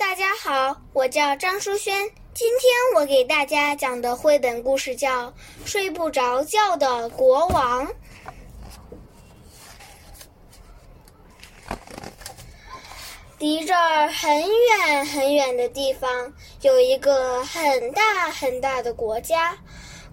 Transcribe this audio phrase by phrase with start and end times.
[0.00, 2.10] 大家好，我叫张淑轩。
[2.32, 5.26] 今天我给大家讲的绘本故事叫
[5.66, 7.86] 《睡不着觉的国王》。
[13.38, 16.32] 离这儿很远很远的地方，
[16.62, 19.54] 有一个很大很大的国家。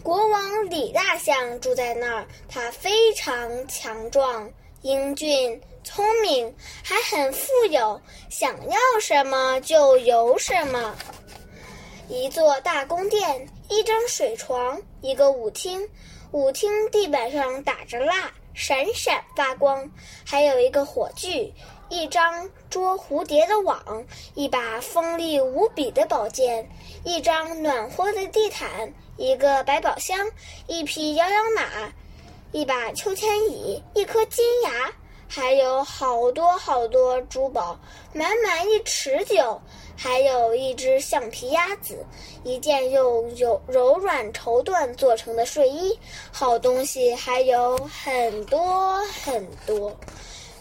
[0.04, 4.51] 国王李大象住在那儿，他非常强壮、
[4.88, 7.99] 英俊、聪明，还很富有，
[8.29, 10.96] 想要什么就有什么。
[12.07, 15.86] 一座大宫殿，一张水床，一个舞厅，
[16.32, 19.91] 舞厅地板上打着蜡，闪闪发光，
[20.25, 21.54] 还有一个火炬。
[21.89, 26.65] 一张捉蝴蝶的网，一把锋利无比的宝剑，
[27.04, 30.18] 一张暖和的地毯，一个百宝箱，
[30.65, 31.91] 一匹摇摇马，
[32.52, 34.92] 一把秋千椅，一颗金牙，
[35.28, 37.78] 还有好多好多珠宝，
[38.14, 39.59] 满满一池酒，
[39.97, 42.05] 还有一只橡皮鸭子，
[42.44, 45.99] 一件用柔柔软绸缎做成的睡衣，
[46.31, 49.93] 好东西还有很多很多。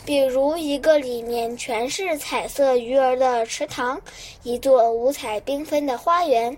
[0.04, 4.00] 比如一个里面全是彩色鱼儿的池塘，
[4.42, 6.56] 一座五彩缤纷的花园，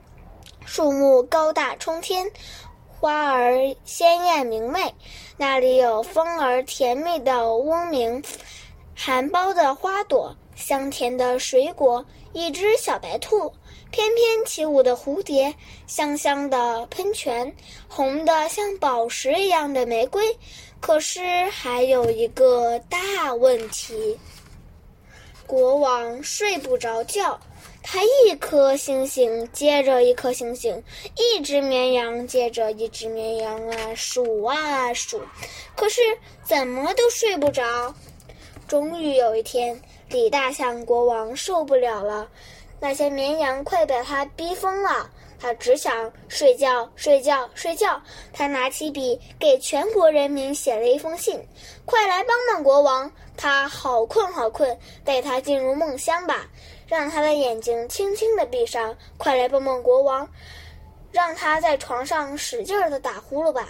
[0.64, 2.30] 树木高大冲天，
[3.00, 4.92] 花儿鲜艳明媚。
[5.36, 8.20] 那里有风儿甜蜜的嗡鸣，
[8.96, 13.52] 含苞的花朵，香甜的水果，一只小白兔，
[13.92, 15.54] 翩翩起舞的蝴蝶，
[15.86, 17.54] 香香的喷泉，
[17.86, 20.36] 红的像宝石一样的玫瑰。
[20.80, 24.18] 可是还有一个大问题，
[25.46, 27.38] 国王睡不着觉，
[27.82, 30.82] 他一颗星星接着一颗星星，
[31.16, 35.20] 一只绵羊接着一只绵羊啊数啊数，
[35.74, 36.00] 可是
[36.44, 37.94] 怎么都睡不着。
[38.66, 42.28] 终于有一天，李大象国王受不了了，
[42.78, 45.10] 那些绵羊快把他逼疯了。
[45.40, 48.02] 他只想睡觉，睡觉，睡觉。
[48.32, 51.40] 他拿起笔，给全国人民写了一封信
[51.86, 56.44] ：“快来帮帮国王，他好困，好困，带他进入梦乡吧，
[56.88, 58.96] 让他的眼睛轻轻地闭上。
[59.16, 60.28] 快来帮帮国王，
[61.12, 63.68] 让他在床上使劲儿地打呼噜吧。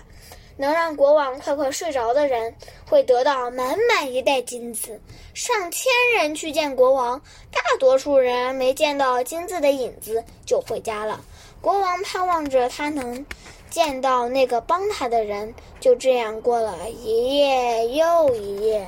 [0.56, 2.52] 能让国王快快睡着的人，
[2.88, 5.00] 会得到满满一袋金子。
[5.32, 7.20] 上千人去见国王，
[7.52, 11.20] 大多数人没见到金子的影子就回家了。”
[11.62, 13.24] 国王盼望着他能
[13.68, 18.86] 见到那个帮他的人，就这样过了一夜又一夜。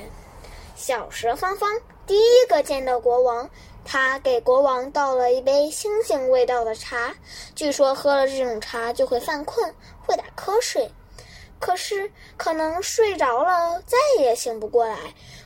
[0.75, 1.69] 小蛇芳芳
[2.07, 3.49] 第一个见到国王，
[3.85, 7.15] 他给国王倒了一杯星星味道的茶，
[7.55, 9.73] 据说喝了这种茶就会犯困，
[10.05, 10.91] 会打瞌睡。
[11.59, 14.97] 可是可能睡着了再也醒不过来。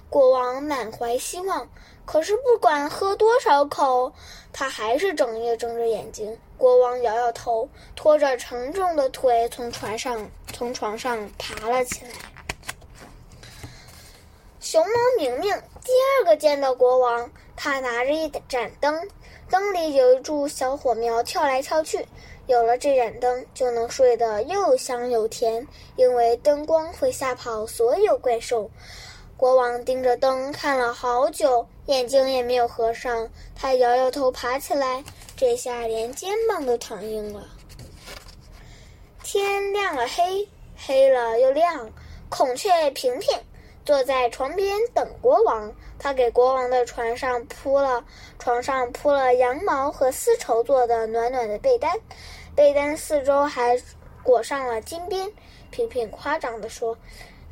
[0.09, 1.69] 国王满怀希望。
[2.05, 4.13] 可是不管喝多少口，
[4.53, 6.37] 他还是整夜睁着眼睛。
[6.55, 12.11] 国王摇摇头，拖着沉重的腿从床上从床上爬了起来。
[14.65, 15.53] 熊猫明明
[15.83, 19.07] 第二个见到国王，他拿着一盏灯，
[19.47, 22.03] 灯里有一株小火苗跳来跳去。
[22.47, 25.67] 有了这盏灯，就能睡得又香又甜，
[25.97, 28.67] 因为灯光会吓跑所有怪兽。
[29.37, 33.29] 国王盯着灯看了好久，眼睛也没有合上。
[33.55, 35.03] 他摇摇头，爬起来，
[35.37, 37.47] 这下连肩膀都躺硬了。
[39.21, 41.87] 天亮了，黑黑了又亮。
[42.29, 43.39] 孔雀平平
[43.85, 45.71] 坐在床边等国王。
[45.97, 48.03] 他给国王的床上铺了
[48.37, 51.91] 床上铺了羊毛和丝绸做的暖暖的被单，
[52.55, 53.79] 被单四周还
[54.23, 55.31] 裹上了金边。
[55.71, 56.97] 平平夸张地说。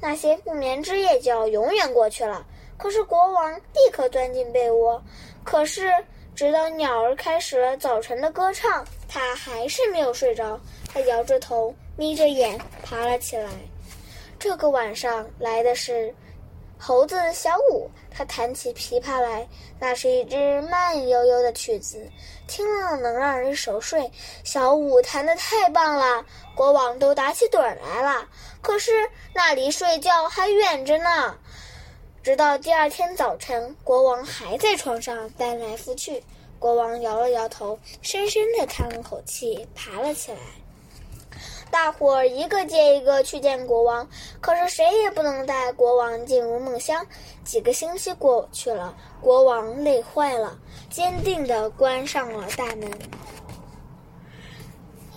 [0.05, 2.45] 那些不眠之夜就要永远过去了。
[2.77, 5.01] 可是国王立刻钻进被窝。
[5.45, 5.93] 可是
[6.35, 10.59] 直到鸟儿开始了早晨的歌唱，他还是没有睡着。
[10.93, 13.49] 他摇着头，眯着眼，爬了起来。
[14.37, 16.13] 这个晚上来的是
[16.85, 19.47] 猴子小五，他弹起琵琶来，
[19.79, 22.05] 那是一支慢悠悠的曲子，
[22.45, 24.11] 听了能让人熟睡。
[24.43, 28.27] 小五弹得太棒了，国王都打起盹来了。
[28.61, 28.91] 可是
[29.33, 31.37] 那离睡觉还远着呢。
[32.21, 36.21] 直到第二天早晨，国王还在床上翻来覆去。
[36.59, 40.37] 国王摇了摇头，深深地叹了口气，爬了起来。
[41.73, 44.07] 大伙儿一个接一个去见国王，
[44.39, 47.03] 可是谁也不能带国王进入梦乡。
[47.43, 50.55] 几个星期过去了，国王累坏了，
[50.91, 52.87] 坚定地关上了大门。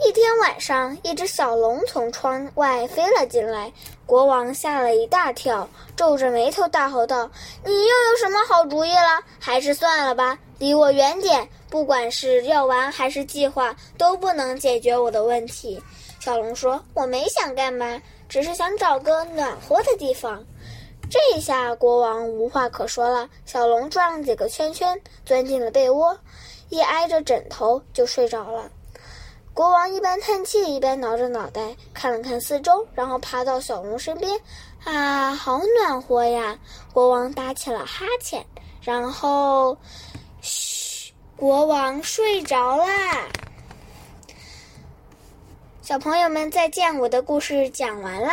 [0.03, 3.71] 一天晚上，一只小龙从窗外飞了进来，
[4.07, 7.31] 国王吓了一大跳，皱着眉头大吼道
[7.67, 9.23] ：“你又有什么好主意了？
[9.39, 11.47] 还是算了吧，离我远点！
[11.69, 15.79] 不管是药丸还是计划，都不能解决我的问题。”
[16.27, 20.45] 小龙说：“我没想干嘛，只是想找个暖和的地方。”
[21.09, 23.29] 这一下国王无话可说了。
[23.45, 26.19] 小龙转了几个圈圈，钻进了被窝，
[26.69, 28.69] 一挨着枕头就睡着了。
[29.55, 34.37] 国王一边叹气，一边挠着脑袋，看了看四周，然后爬到小龙身边。
[34.83, 36.59] 啊，好暖和呀！
[36.93, 38.45] 国王打起了哈欠，
[38.83, 39.79] 然后，
[40.41, 43.29] 嘘，国王睡着啦。
[45.87, 48.31] 小朋友们再见，我的故事讲完了。